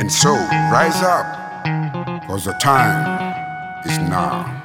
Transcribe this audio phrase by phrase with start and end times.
[0.00, 1.62] And so, rise up,
[2.22, 4.59] because the time is now.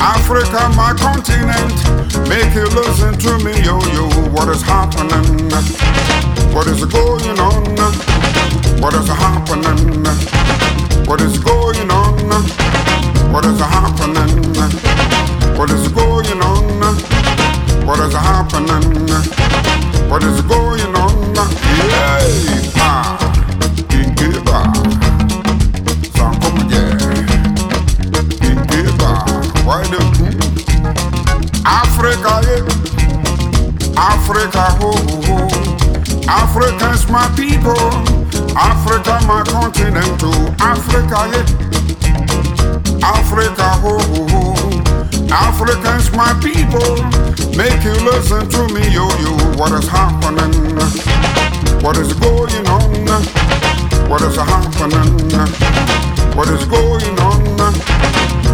[0.00, 1.74] Africa, my continent.
[2.28, 4.06] Make you listen to me, yo, yo.
[4.30, 5.50] What is happening?
[6.54, 7.76] What is going on?
[8.80, 10.04] What is happening?
[11.06, 12.28] What is going on?
[13.32, 14.54] What is happening?
[15.58, 16.94] What is going on?
[17.86, 19.08] What is happening?
[20.08, 21.34] What is going on?
[21.34, 22.70] Yay!
[22.76, 23.18] Ah,
[31.98, 32.62] Africa, yeah.
[33.98, 35.36] Africa, ho, ho, ho.
[36.28, 37.74] Africa's my people.
[38.56, 40.54] Africa, my continent, too.
[40.62, 41.42] Africa, yeah.
[43.02, 44.54] Africa, ho, ho, ho.
[45.32, 47.27] Africans, my people.
[47.58, 49.34] Make you listen to me, yo, yo.
[49.58, 50.54] What is happening?
[51.82, 53.18] What is going on?
[54.08, 55.10] What is happening?
[56.36, 57.40] What is going on?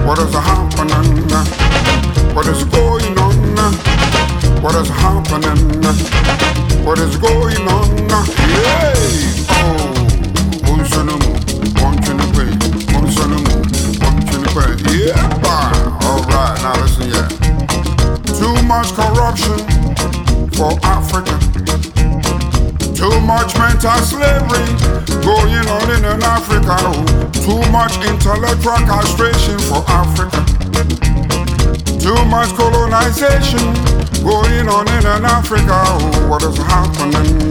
[0.07, 1.29] What is happening?
[2.35, 3.75] What is going on?
[4.63, 5.61] What is happening?
[6.83, 8.09] What is going on?
[9.51, 9.85] Oh,
[11.85, 12.47] one chinukwe,
[12.95, 13.55] one sonimu,
[14.03, 14.65] one chinukwe.
[14.97, 15.99] Yeah, bah.
[16.07, 17.44] All right, now listen, yeah.
[18.65, 19.59] Too much corruption
[20.57, 21.37] for Africa.
[22.95, 24.65] Too much mental slavery
[25.21, 26.79] going on in Africa.
[27.45, 30.41] Too much intellectual castration for Africa.
[32.01, 33.75] Too much colonization
[34.25, 35.85] going on in Africa.
[36.27, 37.51] What is happening?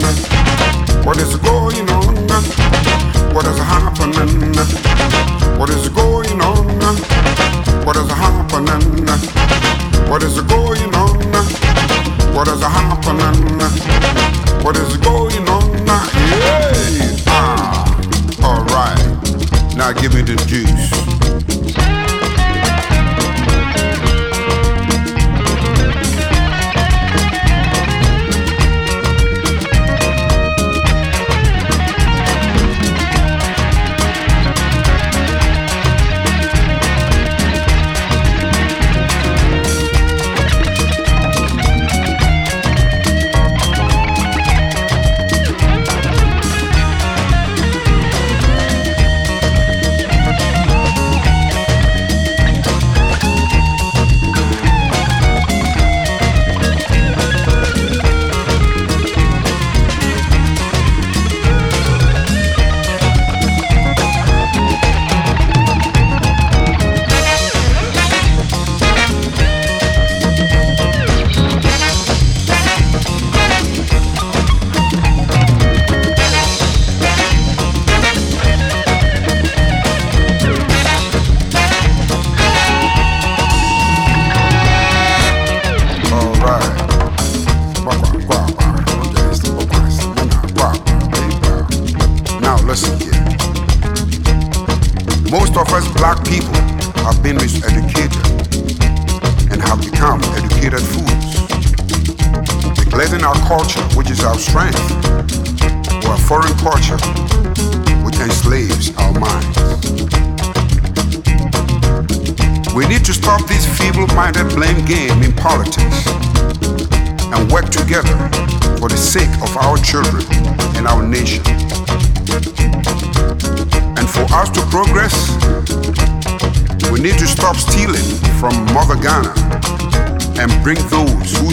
[1.05, 3.12] What is going on?
[3.33, 4.53] What is happening?
[5.57, 6.67] What is going on?
[7.83, 9.07] What is happening?
[10.07, 11.17] What is going on?
[12.35, 13.59] What is happening?
[14.63, 15.63] What is going on?
[15.87, 17.23] Yay!
[17.27, 17.83] Ah,
[18.43, 19.75] all right.
[19.75, 20.35] Now give me the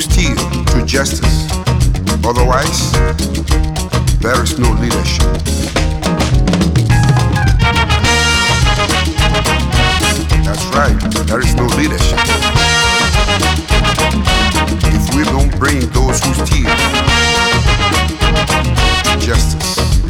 [0.00, 1.50] who steer to justice.
[2.25, 2.92] Otherwise,
[4.21, 5.26] there is no leadership.
[10.45, 12.19] That's right, there is no leadership.
[14.87, 16.71] If we don't bring those who steal
[19.19, 20.10] justice.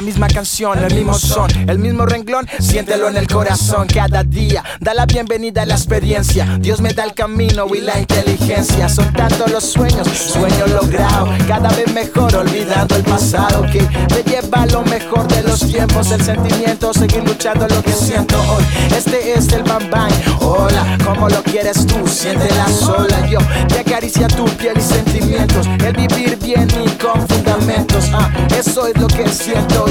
[0.00, 0.86] Juice.
[0.86, 4.62] el mismo son, el mismo renglón, siéntelo en el corazón cada día.
[4.80, 6.58] Da la bienvenida a la experiencia.
[6.60, 8.88] Dios me da el camino y la inteligencia.
[8.88, 14.66] Son tantos los sueños, sueño logrado, cada vez mejor, olvidando el pasado que me lleva
[14.66, 18.64] lo mejor de los tiempos, el sentimiento, seguir luchando lo que siento hoy.
[18.94, 19.86] Este es el Bam.
[20.40, 22.06] Hola, como lo quieres tú?
[22.06, 23.26] Siéntela sola.
[23.28, 25.66] Yo te acaricia tu piel y sentimientos.
[25.84, 28.06] El vivir bien y con fundamentos.
[28.12, 29.85] Ah, eso es lo que siento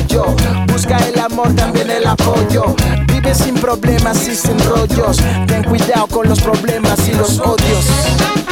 [0.68, 2.76] Busca el amor, también el apoyo.
[3.08, 5.18] Vive sin problemas y sin rollos.
[5.48, 8.45] Ten cuidado con los problemas y los odios.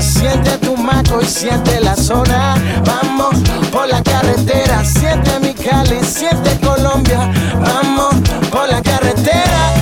[0.00, 2.56] Siente tu maco y siente la zona.
[2.84, 3.36] Vamos
[3.70, 7.30] por la carretera, siente mi Cali, siente Colombia.
[7.60, 8.14] Vamos
[8.50, 9.72] por la carretera.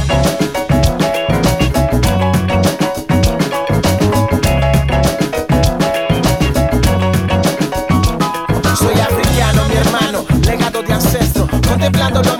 [11.68, 12.39] Contemplando los momentos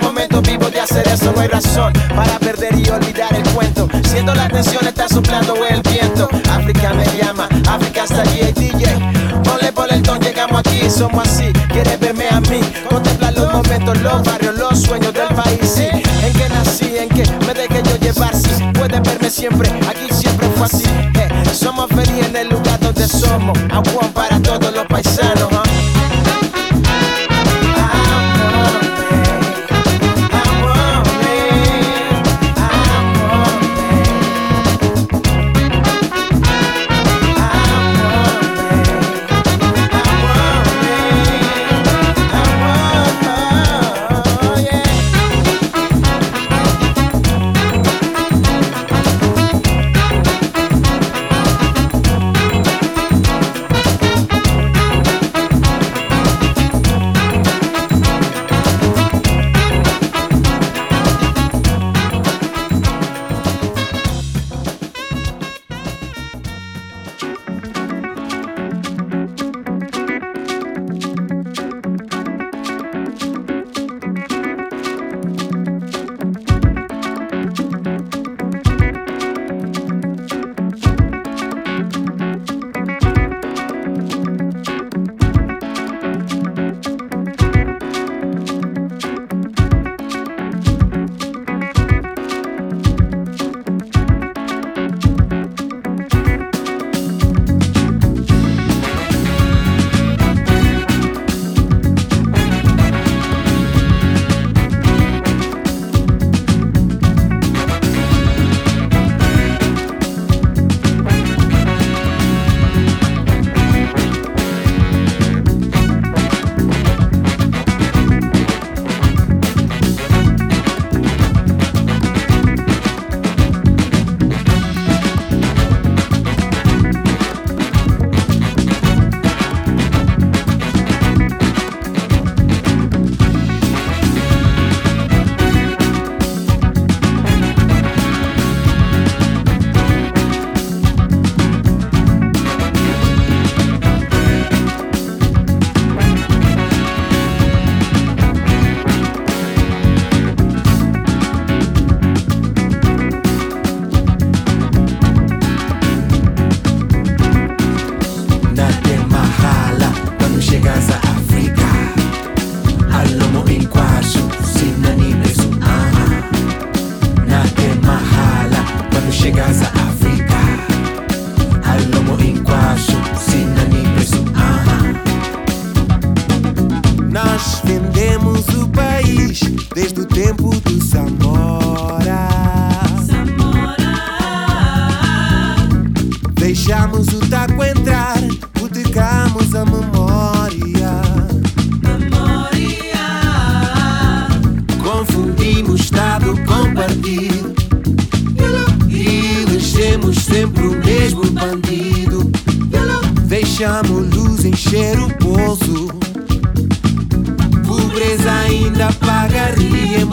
[0.91, 3.87] hacer eso, no hay razón para perder y olvidar el cuento.
[4.09, 6.27] Siendo la atención está soplando el viento.
[6.49, 8.85] África me llama, África está allí, DJ.
[9.43, 11.53] Ponle por el ton, llegamos aquí, somos así.
[11.71, 15.77] Quieres verme a mí, contemplar los momentos, los barrios, los sueños del país.
[15.77, 18.51] En que nací, en que me dejé yo llevar, sí.
[18.73, 20.89] Puedes verme siempre, aquí siempre fue así.
[21.15, 23.57] Eh, somos felices en el lugar donde somos.
[23.71, 25.51] Agua para todos los paisanos.
[25.51, 25.70] 16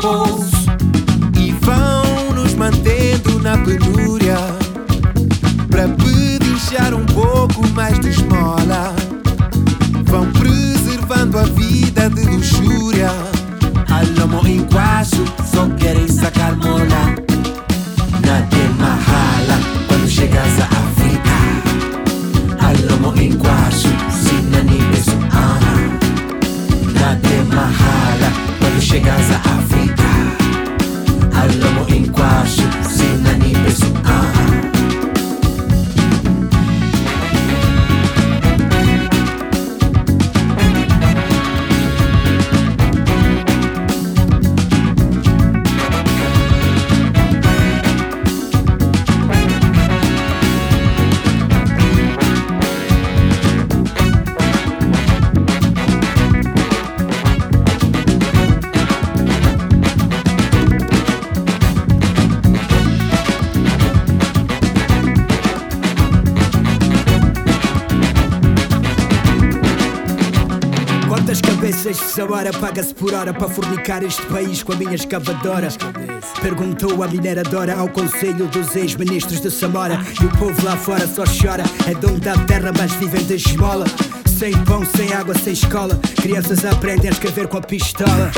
[0.09, 0.48] vou
[72.79, 75.69] paga-se por hora para fornicar este país com a minha escavadora.
[76.41, 79.99] Perguntou a mineradora ao conselho dos ex-ministros de Samora.
[80.21, 81.65] E o povo lá fora só chora.
[81.89, 83.85] É dono da terra, mas vivem de esmola.
[84.27, 85.99] Sem pão, sem água, sem escola.
[86.23, 88.31] Crianças aprendem a escrever com a pistola.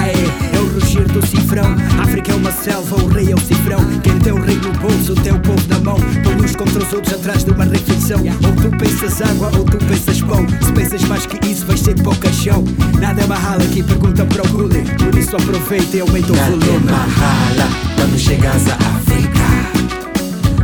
[0.00, 0.14] Ai,
[0.54, 1.76] é o rugir do cifrão.
[2.02, 3.80] África é uma selva, o rei é o cifrão.
[4.02, 5.98] Quem tem o rei no bolso, tem o povo na mão.
[6.42, 8.18] Uns contra os outros atrás de uma refeição.
[8.18, 10.46] Ou tu pensas água, ou tu pensas pão.
[10.62, 12.64] Se pensas mais que isso, vais ser para o caixão.
[12.98, 14.82] Nada é mahala aqui, pergunta para o Gulli.
[14.98, 16.86] Por isso aproveita e aumenta o volume.
[16.86, 19.40] Nada é mahala quando chegas a África.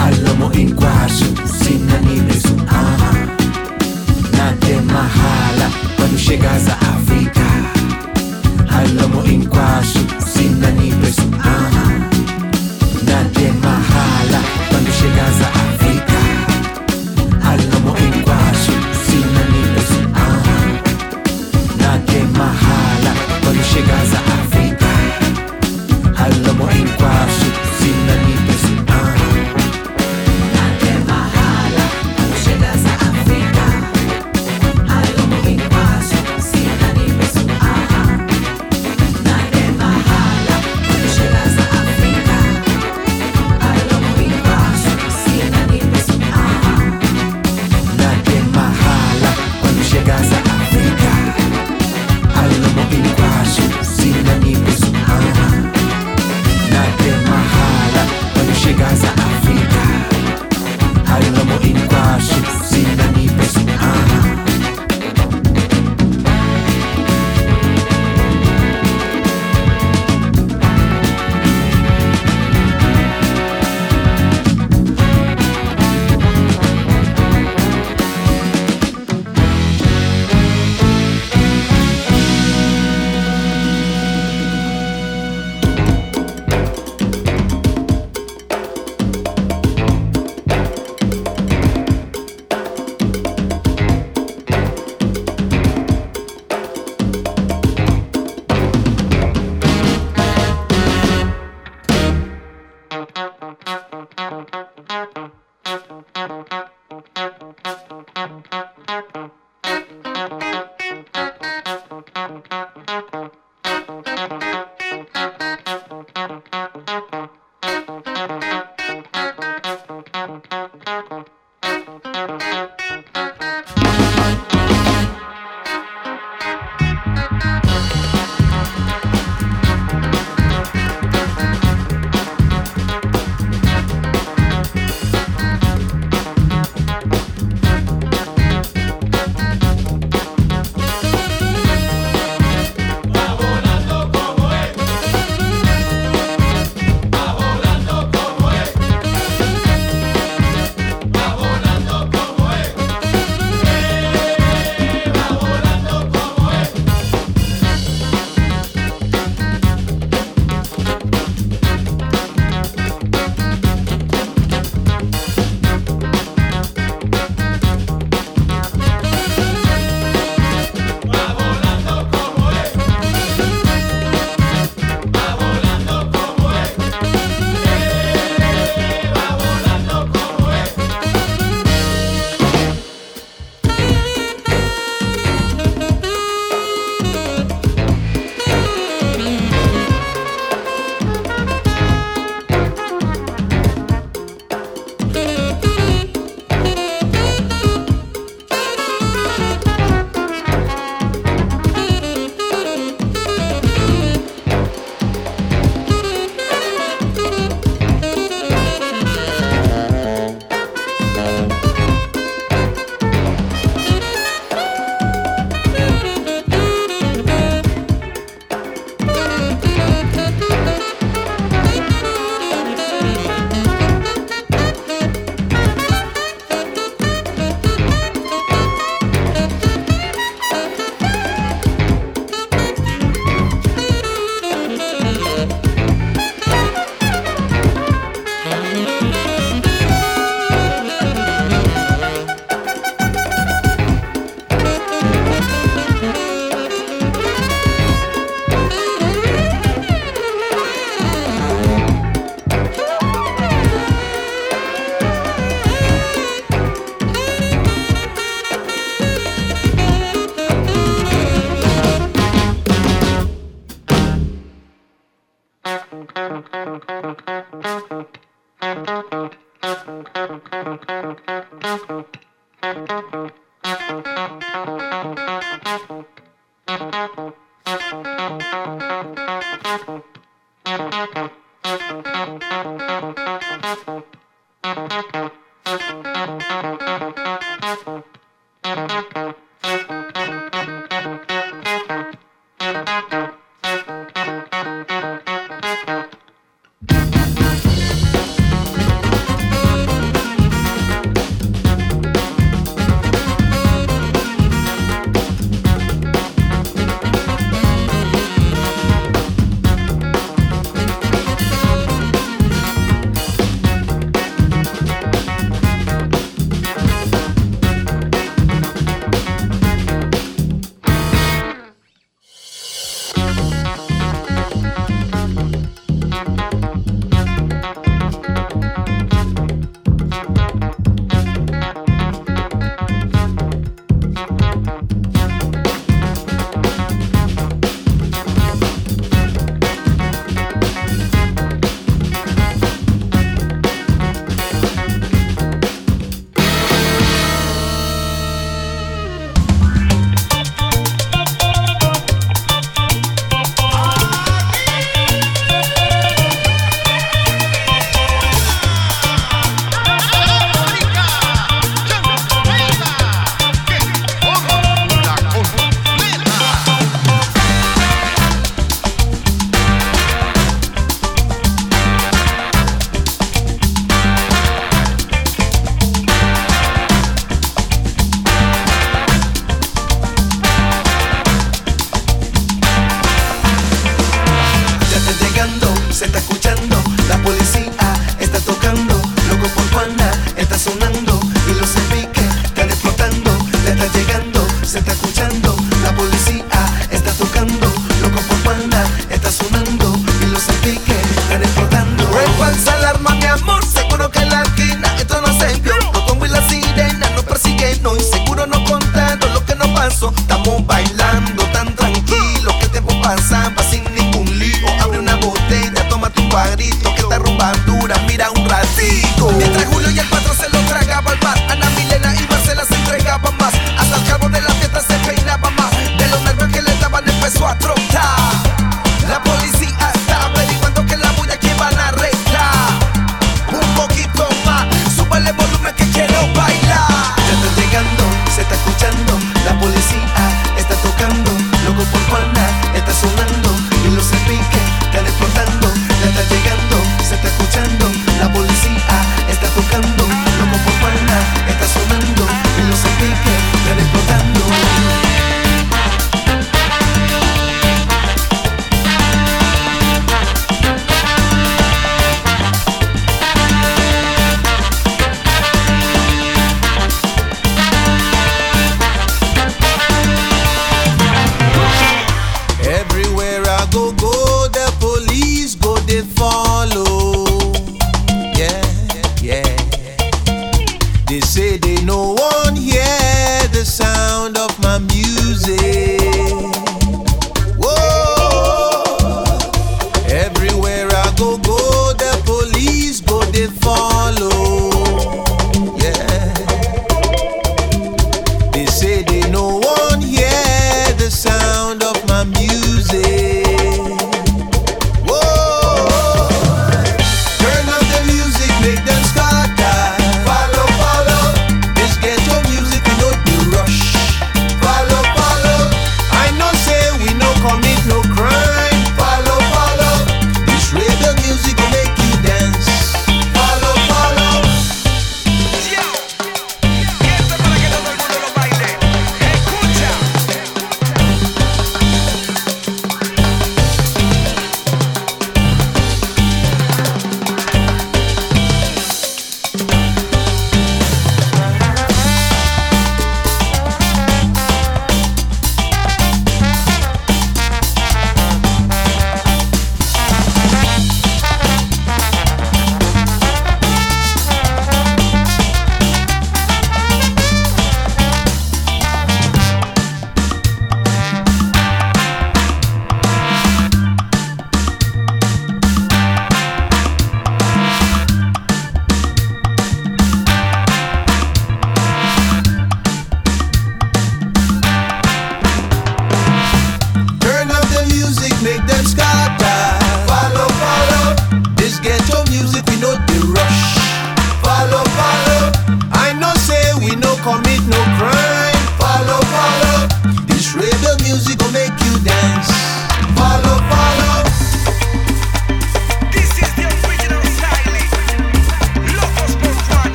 [0.00, 1.17] Alamo inquasho, sinani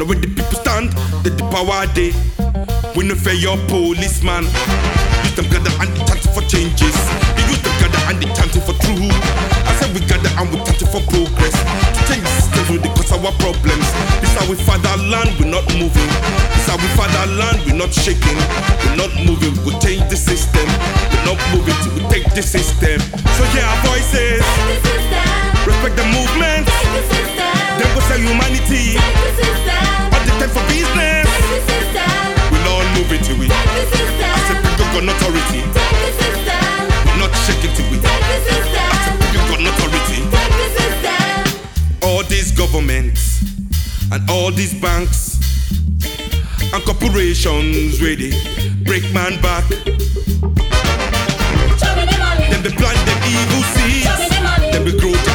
[0.00, 0.92] Now when the people stand,
[1.22, 2.16] they the power they.
[2.96, 4.44] We no fear your policeman.
[5.28, 6.96] Use them gather and the chance for changes.
[7.36, 7.60] They use
[8.10, 8.26] and they
[8.66, 9.14] for truth.
[9.62, 11.54] I said we gather and we chanting for progress.
[11.54, 13.86] To change the system will cause our problems.
[14.18, 16.10] This our fatherland, we're not moving.
[16.50, 16.66] This
[16.98, 18.38] fatherland, we're not shaking.
[18.82, 20.66] We're not moving, we change the system.
[21.14, 22.98] We're not moving till we take the system.
[23.38, 24.42] So yeah, voices.
[24.42, 25.70] The.
[25.70, 26.66] Respect the movement.
[27.78, 28.98] Then sell humanity.
[30.10, 31.30] The time for business.
[35.00, 35.64] Authority.
[35.72, 36.60] Take the system.
[37.06, 37.99] We're not shaking till we
[38.30, 38.90] the system.
[39.34, 40.20] You got no authority.
[40.30, 41.30] Take the system.
[42.02, 43.22] All these governments
[44.12, 45.38] and all these banks
[46.72, 48.30] and corporations ready
[48.84, 49.66] break man back.
[52.50, 54.06] Them they plant them evil seeds.
[54.72, 55.29] Them they grow.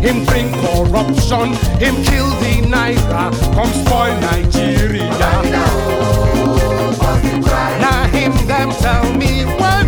[0.00, 5.10] him bring corruption, him kill the Naira, come spoil Nigeria.
[7.80, 9.79] Now him them tell me why.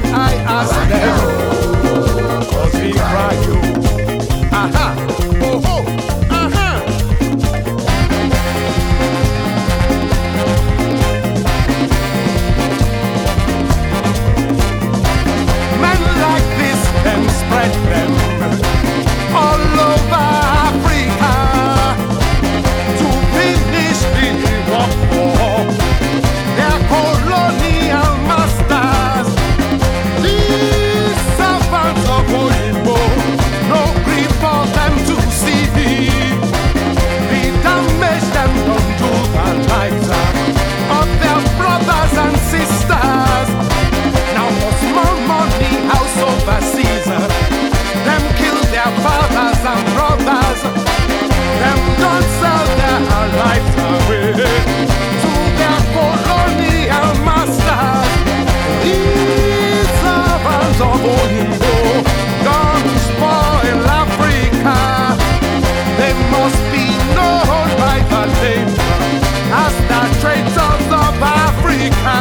[70.22, 72.14] Traits of South Africa.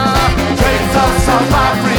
[0.58, 1.91] Traits of South Africa.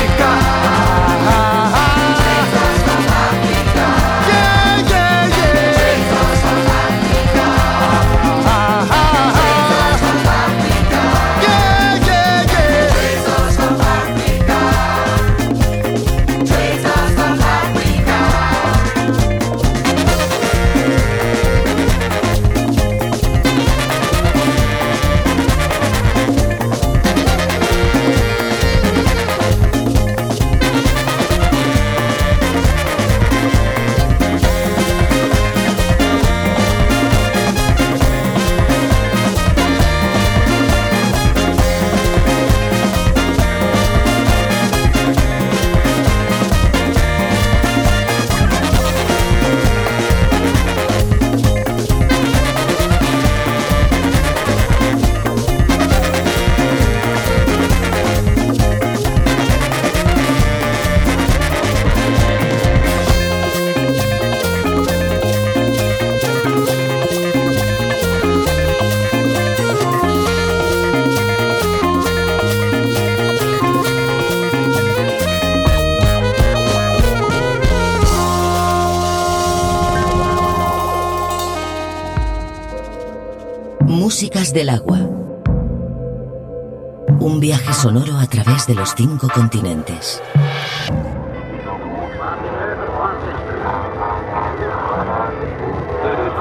[88.67, 90.23] de los cinco continentes.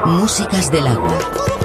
[0.06, 1.61] Músicas del agua.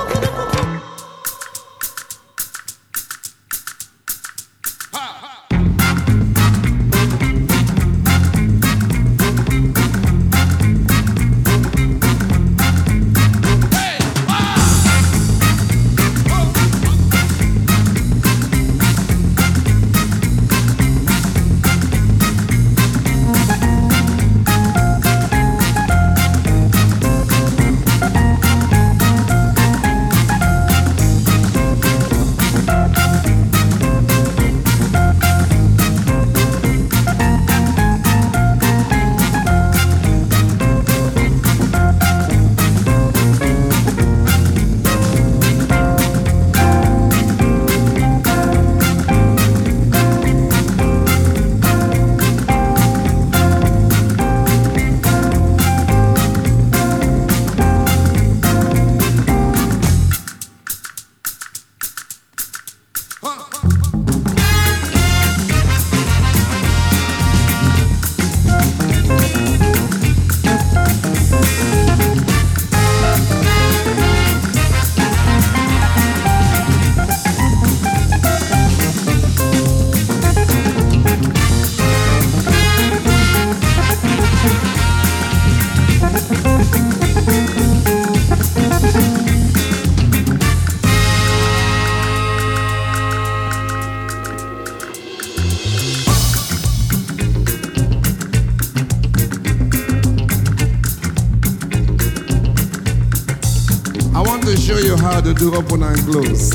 [105.39, 106.53] Do open and close.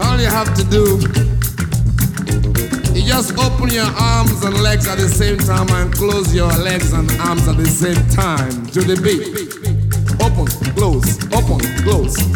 [0.00, 1.00] All you have to do
[2.96, 6.92] you just open your arms and legs at the same time and close your legs
[6.92, 9.36] and arms at the same time to the beat.
[10.22, 12.35] Open, close, open, close, open,